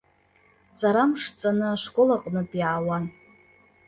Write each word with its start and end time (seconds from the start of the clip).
Ҵарамш 0.77 1.21
ҵаны, 1.39 1.65
ашкол 1.75 2.09
аҟнытә 2.15 2.55
иаауан. 2.59 3.05